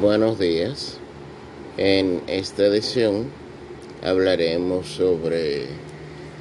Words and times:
Buenos 0.00 0.38
días. 0.38 0.96
En 1.76 2.22
esta 2.26 2.64
edición 2.64 3.26
hablaremos 4.02 4.86
sobre 4.86 5.66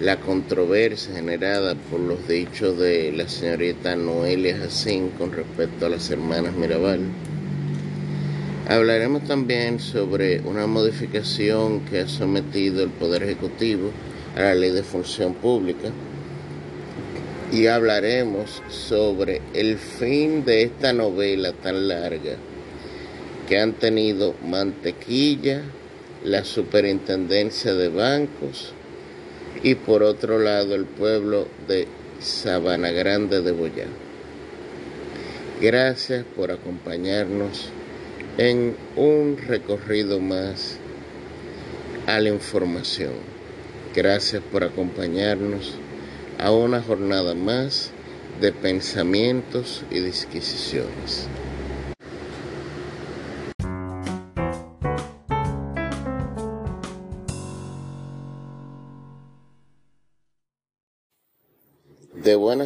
la 0.00 0.18
controversia 0.18 1.14
generada 1.14 1.76
por 1.90 2.00
los 2.00 2.26
dichos 2.26 2.76
de 2.76 3.12
la 3.12 3.28
señorita 3.28 3.94
Noelia 3.94 4.58
Jacín 4.58 5.10
con 5.16 5.32
respecto 5.32 5.86
a 5.86 5.90
las 5.90 6.10
hermanas 6.10 6.54
Mirabal. 6.54 7.02
Hablaremos 8.68 9.24
también 9.24 9.78
sobre 9.78 10.40
una 10.40 10.66
modificación 10.66 11.80
que 11.84 12.00
ha 12.00 12.08
sometido 12.08 12.82
el 12.82 12.90
Poder 12.90 13.22
Ejecutivo 13.22 13.90
a 14.34 14.40
la 14.40 14.54
Ley 14.56 14.72
de 14.72 14.82
Función 14.82 15.34
Pública 15.34 15.90
y 17.52 17.68
hablaremos 17.68 18.60
sobre 18.68 19.40
el 19.54 19.78
fin 19.78 20.44
de 20.44 20.64
esta 20.64 20.92
novela 20.92 21.52
tan 21.52 21.86
larga 21.86 22.36
que 23.48 23.58
han 23.58 23.74
tenido 23.74 24.34
Mantequilla, 24.44 25.62
la 26.24 26.44
Superintendencia 26.44 27.74
de 27.74 27.88
Bancos 27.88 28.72
y 29.62 29.74
por 29.76 30.02
otro 30.02 30.38
lado 30.38 30.74
el 30.74 30.84
pueblo 30.84 31.46
de 31.68 31.86
Sabana 32.20 32.90
Grande 32.90 33.42
de 33.42 33.52
Boyá. 33.52 33.86
Gracias 35.60 36.24
por 36.36 36.50
acompañarnos 36.50 37.68
en 38.38 38.76
un 38.96 39.38
recorrido 39.38 40.20
más 40.20 40.78
a 42.06 42.20
la 42.20 42.28
información. 42.28 43.12
Gracias 43.94 44.42
por 44.52 44.64
acompañarnos 44.64 45.74
a 46.38 46.52
una 46.52 46.82
jornada 46.82 47.34
más 47.34 47.90
de 48.40 48.52
pensamientos 48.52 49.84
y 49.90 50.00
disquisiciones. 50.00 51.26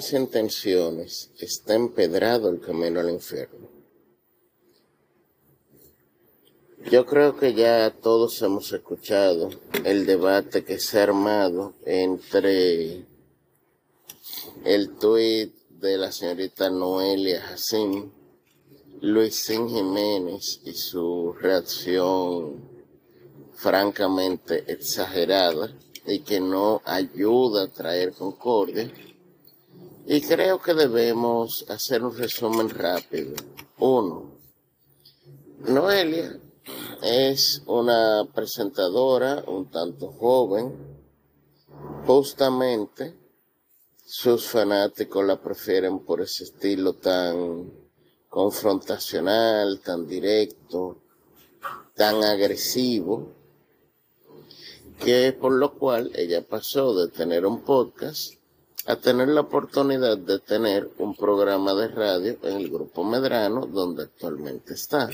Buenas 0.00 0.12
intenciones 0.14 1.30
está 1.38 1.74
empedrado 1.74 2.48
el 2.48 2.58
camino 2.58 3.00
al 3.00 3.10
infierno. 3.10 3.68
Yo 6.90 7.04
creo 7.04 7.36
que 7.36 7.52
ya 7.52 7.90
todos 7.90 8.40
hemos 8.40 8.72
escuchado 8.72 9.50
el 9.84 10.06
debate 10.06 10.64
que 10.64 10.78
se 10.78 11.00
ha 11.00 11.02
armado 11.02 11.74
entre 11.84 13.04
el 14.64 14.96
tuit 14.98 15.52
de 15.68 15.98
la 15.98 16.10
señorita 16.12 16.70
Noelia 16.70 17.42
Jacín, 17.42 18.10
Luisín 19.02 19.68
Jiménez 19.68 20.62
y 20.64 20.72
su 20.72 21.34
reacción 21.38 22.70
francamente 23.54 24.64
exagerada 24.66 25.70
y 26.06 26.20
que 26.20 26.40
no 26.40 26.80
ayuda 26.86 27.64
a 27.64 27.68
traer 27.68 28.14
concordia. 28.14 28.90
Y 30.06 30.20
creo 30.22 30.60
que 30.60 30.74
debemos 30.74 31.64
hacer 31.68 32.02
un 32.02 32.16
resumen 32.16 32.70
rápido. 32.70 33.34
Uno, 33.78 34.32
Noelia 35.60 36.38
es 37.02 37.62
una 37.66 38.26
presentadora 38.34 39.44
un 39.46 39.70
tanto 39.70 40.12
joven, 40.12 40.74
justamente 42.06 43.14
sus 44.04 44.46
fanáticos 44.48 45.24
la 45.24 45.40
prefieren 45.40 46.00
por 46.00 46.20
ese 46.20 46.44
estilo 46.44 46.94
tan 46.94 47.70
confrontacional, 48.28 49.80
tan 49.80 50.06
directo, 50.06 51.02
tan 51.94 52.24
agresivo, 52.24 53.28
que 54.98 55.32
por 55.32 55.52
lo 55.52 55.74
cual 55.74 56.10
ella 56.14 56.42
pasó 56.42 56.94
de 56.94 57.08
tener 57.12 57.46
un 57.46 57.62
podcast 57.62 58.39
a 58.86 58.96
tener 58.96 59.28
la 59.28 59.42
oportunidad 59.42 60.18
de 60.18 60.38
tener 60.38 60.90
un 60.98 61.14
programa 61.14 61.74
de 61.74 61.88
radio 61.88 62.38
en 62.42 62.56
el 62.56 62.70
Grupo 62.70 63.04
Medrano, 63.04 63.66
donde 63.66 64.04
actualmente 64.04 64.74
está. 64.74 65.08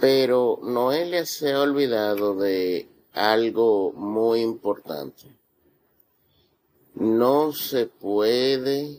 Pero 0.00 0.58
Noelia 0.62 1.24
se 1.24 1.52
ha 1.52 1.60
olvidado 1.60 2.34
de 2.36 2.88
algo 3.12 3.92
muy 3.92 4.40
importante 4.40 5.36
no 6.96 7.52
se 7.52 7.86
puede 7.86 8.98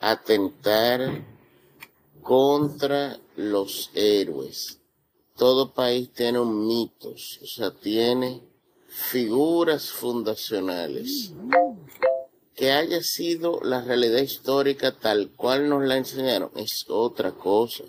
atentar 0.00 1.24
contra 2.22 3.18
los 3.36 3.90
héroes. 3.94 4.80
Todo 5.34 5.72
país 5.72 6.12
tiene 6.12 6.40
un 6.40 6.66
mitos, 6.66 7.40
o 7.42 7.46
sea, 7.46 7.70
tiene 7.70 8.42
figuras 8.96 9.90
fundacionales. 9.90 11.32
Que 12.54 12.72
haya 12.72 13.02
sido 13.02 13.60
la 13.62 13.82
realidad 13.82 14.22
histórica 14.22 14.90
tal 14.92 15.30
cual 15.36 15.68
nos 15.68 15.84
la 15.84 15.98
enseñaron 15.98 16.50
es 16.56 16.86
otra 16.88 17.32
cosa. 17.32 17.84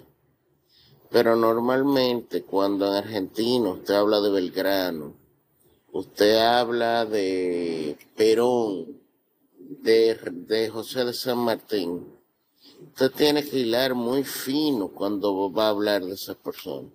Pero 1.10 1.38
normalmente 1.38 2.44
cuando 2.44 2.88
en 2.88 2.94
Argentina 2.96 3.70
usted 3.70 3.94
habla 3.94 4.20
de 4.20 4.30
Belgrano, 4.30 5.16
usted 5.94 6.38
habla 6.40 7.06
de 7.06 7.98
Perón, 8.18 9.00
de, 9.58 10.70
José 10.72 11.06
de 11.06 11.14
San 11.14 11.38
Martín, 11.38 12.06
usted 12.90 13.12
tiene 13.12 13.48
que 13.48 13.60
hilar 13.60 13.96
muy 13.96 14.26
fino 14.26 14.90
cuando 14.90 15.50
va 15.50 15.68
a 15.68 15.70
hablar 15.70 16.04
de 16.04 16.16
esa 16.16 16.36
persona. 16.36 16.90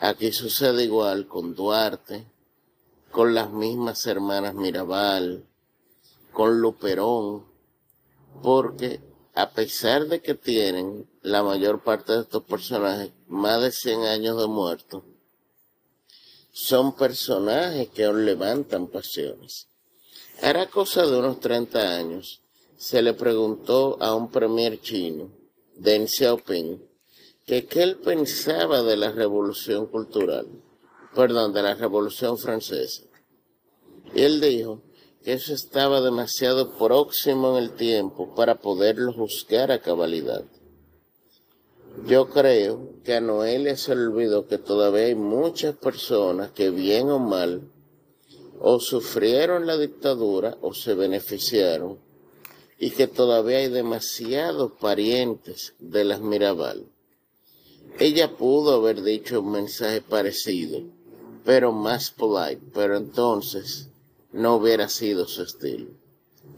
Aquí 0.00 0.32
sucede 0.32 0.84
igual 0.84 1.28
con 1.28 1.54
Duarte, 1.54 2.31
con 3.12 3.34
las 3.34 3.52
mismas 3.52 4.06
hermanas 4.06 4.54
Mirabal, 4.54 5.44
con 6.32 6.62
Luperón, 6.62 7.44
porque 8.42 9.00
a 9.34 9.50
pesar 9.50 10.06
de 10.06 10.22
que 10.22 10.34
tienen 10.34 11.06
la 11.20 11.42
mayor 11.42 11.82
parte 11.82 12.14
de 12.14 12.20
estos 12.22 12.42
personajes 12.42 13.12
más 13.28 13.60
de 13.60 13.70
100 13.70 14.00
años 14.04 14.40
de 14.40 14.46
muerto, 14.46 15.04
son 16.52 16.96
personajes 16.96 17.88
que 17.90 18.04
aún 18.04 18.24
levantan 18.24 18.86
pasiones. 18.86 19.68
Era 20.40 20.66
cosa 20.66 21.06
de 21.06 21.18
unos 21.18 21.38
30 21.38 21.96
años, 21.96 22.40
se 22.78 23.02
le 23.02 23.12
preguntó 23.12 23.98
a 24.00 24.14
un 24.14 24.30
premier 24.30 24.80
chino, 24.80 25.30
Deng 25.76 26.08
Xiaoping, 26.08 26.82
que 27.44 27.66
qué 27.66 27.82
él 27.82 27.96
pensaba 27.98 28.82
de 28.82 28.96
la 28.96 29.12
revolución 29.12 29.86
cultural, 29.86 30.46
perdón, 31.14 31.52
de 31.52 31.62
la 31.62 31.74
revolución 31.74 32.38
francesa. 32.38 33.02
Y 34.14 34.22
él 34.22 34.40
dijo 34.40 34.82
que 35.22 35.34
eso 35.34 35.54
estaba 35.54 36.00
demasiado 36.00 36.76
próximo 36.76 37.56
en 37.56 37.64
el 37.64 37.70
tiempo 37.72 38.34
para 38.34 38.56
poderlo 38.56 39.12
juzgar 39.12 39.70
a 39.70 39.80
cabalidad. 39.80 40.44
Yo 42.06 42.28
creo 42.28 42.90
que 43.04 43.14
a 43.14 43.20
Noelia 43.20 43.76
se 43.76 43.92
olvidó 43.92 44.46
que 44.46 44.58
todavía 44.58 45.06
hay 45.06 45.14
muchas 45.14 45.76
personas 45.76 46.50
que 46.50 46.70
bien 46.70 47.10
o 47.10 47.18
mal 47.18 47.70
o 48.58 48.80
sufrieron 48.80 49.66
la 49.66 49.76
dictadura 49.76 50.56
o 50.62 50.72
se 50.72 50.94
beneficiaron 50.94 51.98
y 52.78 52.90
que 52.90 53.06
todavía 53.06 53.58
hay 53.58 53.68
demasiados 53.68 54.72
parientes 54.80 55.74
de 55.78 56.04
las 56.04 56.20
Mirabal. 56.20 56.86
Ella 57.98 58.36
pudo 58.36 58.74
haber 58.76 59.02
dicho 59.02 59.40
un 59.40 59.52
mensaje 59.52 60.00
parecido, 60.00 60.80
pero 61.44 61.72
más 61.72 62.10
polite, 62.10 62.62
pero 62.72 62.96
entonces 62.96 63.88
no 64.32 64.56
hubiera 64.56 64.88
sido 64.88 65.26
su 65.26 65.42
estilo. 65.42 65.90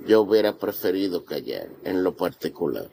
Yo 0.06 0.22
hubiera 0.22 0.58
preferido 0.58 1.24
callar 1.24 1.68
en 1.84 2.02
lo 2.02 2.16
particular. 2.16 2.90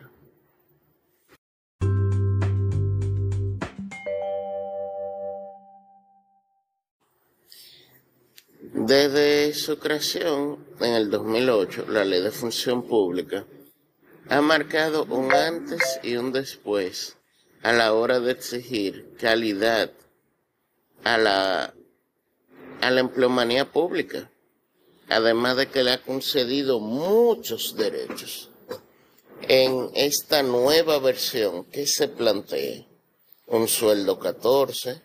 Desde 8.74 9.54
su 9.54 9.78
creación 9.78 10.66
en 10.80 10.94
el 10.94 11.10
2008, 11.10 11.86
la 11.90 12.04
Ley 12.04 12.22
de 12.22 12.32
Función 12.32 12.84
Pública 12.84 13.46
ha 14.30 14.42
marcado 14.42 15.06
un 15.06 15.32
antes 15.34 16.00
y 16.04 16.16
un 16.16 16.32
después 16.32 17.18
a 17.64 17.74
la 17.74 17.94
hora 17.94 18.20
de 18.20 18.32
exigir 18.32 19.14
calidad 19.20 19.92
a 21.04 21.18
la, 21.18 21.74
a 22.81 22.92
la 22.92 23.00
empleomanía 23.00 23.72
pública, 23.72 24.30
además 25.10 25.57
de 25.57 25.68
que 25.68 25.83
le 25.83 25.92
ha 25.92 26.01
concedido 26.01 26.80
muchos 26.80 27.75
derechos. 27.75 28.50
En 29.48 29.89
esta 29.95 30.44
nueva 30.44 31.00
versión 31.00 31.66
que 31.66 31.88
se 31.88 32.07
plantea, 32.07 32.86
un 33.48 33.68
sueldo 33.68 34.19
14, 34.19 35.01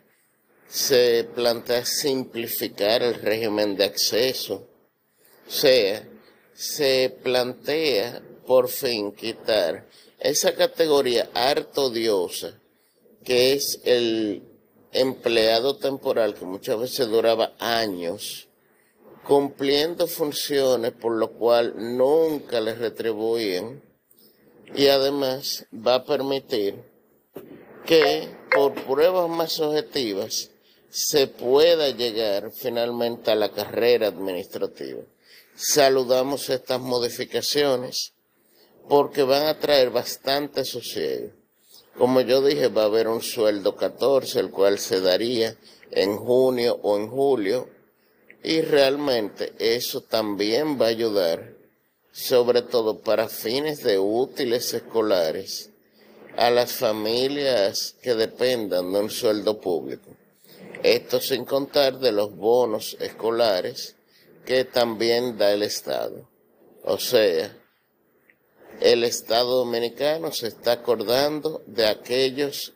se 0.69 1.29
plantea 1.35 1.85
simplificar 1.85 3.03
el 3.03 3.15
régimen 3.15 3.77
de 3.77 3.85
acceso, 3.85 4.67
o 5.47 5.51
sea, 5.51 6.07
se 6.55 7.17
plantea 7.23 8.23
por 8.47 8.69
fin 8.69 9.13
quitar 9.13 9.87
esa 10.19 10.55
categoría 10.55 11.31
harto 11.35 11.91
diosa 11.91 12.59
que 13.27 13.55
es 13.55 13.81
el 13.85 14.43
empleado 15.01 15.77
temporal 15.77 16.35
que 16.35 16.45
muchas 16.45 16.79
veces 16.79 17.09
duraba 17.09 17.53
años 17.59 18.49
cumpliendo 19.27 20.07
funciones 20.07 20.93
por 20.93 21.13
lo 21.13 21.33
cual 21.33 21.75
nunca 21.97 22.61
les 22.61 22.79
retribuyen 22.79 23.83
y 24.75 24.87
además 24.89 25.67
va 25.75 25.97
a 25.97 26.05
permitir 26.05 26.77
que 27.85 28.29
por 28.55 28.75
pruebas 28.75 29.29
más 29.29 29.59
objetivas 29.61 30.51
se 30.91 31.27
pueda 31.27 31.91
llegar 31.91 32.53
finalmente 32.53 33.31
a 33.31 33.35
la 33.35 33.51
carrera 33.51 34.09
administrativa. 34.09 35.03
Saludamos 35.55 36.49
estas 36.49 36.81
modificaciones 36.81 38.13
porque 38.89 39.23
van 39.23 39.47
a 39.47 39.59
traer 39.59 39.91
bastante 39.91 40.65
sosiego. 40.65 41.33
Como 41.99 42.21
yo 42.21 42.43
dije, 42.43 42.69
va 42.69 42.83
a 42.83 42.87
haber 42.87 43.09
un 43.09 43.23
sueldo 43.23 43.75
14, 43.75 44.41
el 44.41 44.51
cual 44.51 44.79
se 44.79 45.01
daría 45.01 45.57
en 45.91 46.17
junio 46.17 46.79
o 46.83 46.99
en 46.99 47.09
julio, 47.09 47.69
y 48.43 48.61
realmente 48.61 49.55
eso 49.59 50.03
también 50.03 50.79
va 50.81 50.87
a 50.87 50.91
ayudar, 50.91 51.55
sobre 52.13 52.61
todo 52.61 52.99
para 52.99 53.29
fines 53.29 53.83
de 53.83 53.99
útiles 53.99 54.75
escolares, 54.75 55.71
a 56.37 56.51
las 56.51 56.75
familias 56.75 57.95
que 58.03 58.15
dependan 58.15 58.93
de 58.93 59.01
un 59.01 59.11
sueldo 59.11 59.59
público. 59.59 60.11
Esto 60.83 61.19
sin 61.19 61.47
contar 61.47 61.99
de 61.99 62.13
los 62.13 62.37
bonos 62.37 62.97
escolares 63.01 63.97
que 64.45 64.65
también 64.65 65.39
da 65.39 65.53
el 65.53 65.63
Estado. 65.63 66.29
O 66.85 66.99
sea, 66.99 67.57
el 68.81 69.05
Estado 69.05 69.59
dominicano 69.59 70.33
se 70.33 70.49
está 70.49 70.73
acordando 70.73 71.63
de 71.67 71.87
aquellos 71.87 72.75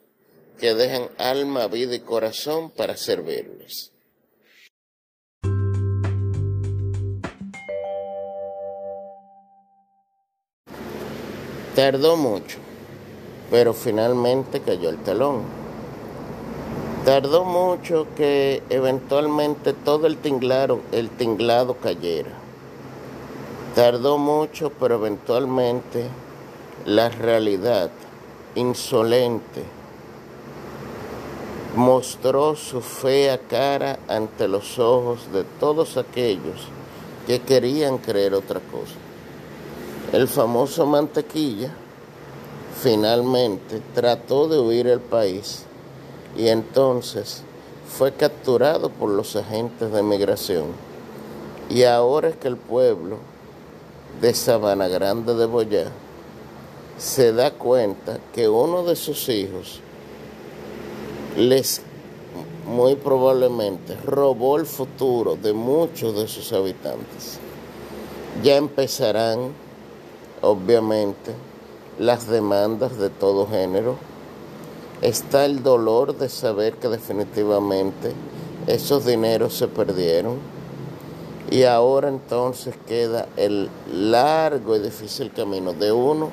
que 0.58 0.74
dejan 0.74 1.08
alma, 1.18 1.66
vida 1.66 1.94
y 1.94 2.00
corazón 2.00 2.70
para 2.70 2.96
servirles. 2.96 3.92
Tardó 11.74 12.16
mucho, 12.16 12.58
pero 13.50 13.72
finalmente 13.72 14.60
cayó 14.60 14.90
el 14.90 14.98
telón. 15.02 15.44
Tardó 17.04 17.44
mucho 17.44 18.06
que 18.16 18.62
eventualmente 18.68 19.72
todo 19.72 20.06
el 20.06 20.18
tinglado, 20.18 20.82
el 20.92 21.08
tinglado 21.08 21.76
cayera. 21.76 22.39
Tardó 23.74 24.18
mucho, 24.18 24.70
pero 24.80 24.96
eventualmente 24.96 26.08
la 26.86 27.08
realidad 27.08 27.90
insolente 28.56 29.62
mostró 31.76 32.56
su 32.56 32.80
fea 32.80 33.38
cara 33.38 34.00
ante 34.08 34.48
los 34.48 34.78
ojos 34.80 35.32
de 35.32 35.44
todos 35.60 35.96
aquellos 35.96 36.66
que 37.28 37.42
querían 37.42 37.98
creer 37.98 38.34
otra 38.34 38.58
cosa. 38.58 38.96
El 40.12 40.26
famoso 40.26 40.84
mantequilla 40.84 41.72
finalmente 42.82 43.80
trató 43.94 44.48
de 44.48 44.58
huir 44.58 44.88
el 44.88 45.00
país 45.00 45.64
y 46.36 46.48
entonces 46.48 47.44
fue 47.88 48.12
capturado 48.12 48.90
por 48.90 49.10
los 49.10 49.36
agentes 49.36 49.92
de 49.92 50.02
migración. 50.02 50.66
Y 51.68 51.84
ahora 51.84 52.30
es 52.30 52.36
que 52.36 52.48
el 52.48 52.56
pueblo 52.56 53.18
de 54.20 54.34
Sabana 54.34 54.88
Grande 54.88 55.34
de 55.34 55.46
Boyá 55.46 55.90
se 56.98 57.32
da 57.32 57.50
cuenta 57.52 58.18
que 58.34 58.48
uno 58.48 58.84
de 58.84 58.94
sus 58.94 59.28
hijos 59.30 59.80
les 61.36 61.80
muy 62.66 62.94
probablemente 62.94 63.96
robó 64.04 64.58
el 64.58 64.66
futuro 64.66 65.36
de 65.36 65.52
muchos 65.52 66.14
de 66.14 66.28
sus 66.28 66.52
habitantes. 66.52 67.38
Ya 68.42 68.56
empezarán, 68.56 69.52
obviamente, 70.42 71.32
las 71.98 72.28
demandas 72.28 72.98
de 72.98 73.10
todo 73.10 73.46
género. 73.46 73.96
Está 75.00 75.46
el 75.46 75.62
dolor 75.62 76.16
de 76.16 76.28
saber 76.28 76.74
que 76.74 76.88
definitivamente 76.88 78.12
esos 78.66 79.06
dineros 79.06 79.54
se 79.54 79.68
perdieron 79.68 80.38
y 81.50 81.64
ahora 81.64 82.08
entonces 82.08 82.74
queda 82.86 83.26
el 83.36 83.68
largo 83.92 84.76
y 84.76 84.78
difícil 84.78 85.32
camino 85.32 85.72
de 85.72 85.90
uno, 85.90 86.30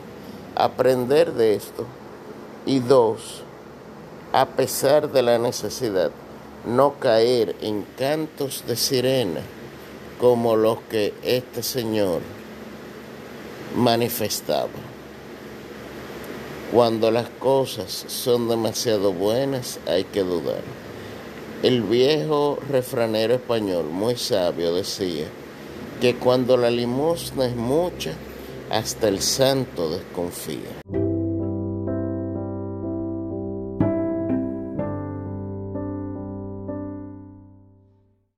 aprender 0.56 1.34
de 1.34 1.56
esto 1.56 1.86
y 2.68 2.80
dos, 2.80 3.42
a 4.32 4.46
pesar 4.46 5.12
de 5.12 5.24
la 5.24 5.40
necesidad, 5.40 6.12
no 6.66 7.00
caer 7.00 7.56
en 7.62 7.84
cantos 7.98 8.64
de 8.68 8.76
sirena 8.76 9.42
como 10.20 10.56
los 10.56 10.80
que 10.90 11.14
este 11.24 11.64
señor 11.64 12.22
manifestaba. 13.76 14.70
Cuando 16.72 17.10
las 17.12 17.30
cosas 17.30 18.06
son 18.08 18.50
demasiado 18.50 19.14
buenas 19.14 19.80
hay 19.88 20.04
que 20.04 20.22
dudar. 20.22 20.87
El 21.64 21.82
viejo 21.82 22.60
refranero 22.70 23.34
español, 23.34 23.86
muy 23.86 24.16
sabio, 24.16 24.76
decía 24.76 25.26
que 26.00 26.16
cuando 26.16 26.56
la 26.56 26.70
limosna 26.70 27.48
es 27.48 27.56
mucha, 27.56 28.14
hasta 28.70 29.08
el 29.08 29.22
santo 29.22 29.90
desconfía. 29.90 31.07